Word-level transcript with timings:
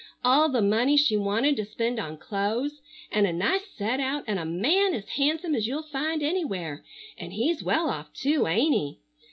All 0.25 0.49
the 0.49 0.63
money 0.63 0.97
she 0.97 1.15
wanted 1.15 1.55
to 1.57 1.63
spend 1.65 1.99
on 1.99 2.17
clo'es, 2.17 2.81
and 3.11 3.27
a 3.27 3.31
nice 3.31 3.69
set 3.77 3.99
out, 3.99 4.23
and 4.25 4.39
a 4.39 4.45
man 4.45 4.95
as 4.95 5.09
handsome 5.09 5.53
as 5.53 5.67
you'll 5.67 5.83
find 5.83 6.23
anywhere, 6.23 6.83
and 7.19 7.33
he's 7.33 7.61
well 7.63 7.87
off 7.87 8.11
too, 8.11 8.47
ain't 8.47 8.73
he? 8.73 8.97